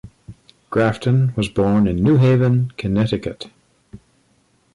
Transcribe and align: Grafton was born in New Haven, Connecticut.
Grafton 0.71 1.31
was 1.35 1.47
born 1.47 1.85
in 1.85 2.01
New 2.01 2.17
Haven, 2.17 2.71
Connecticut. 2.75 3.51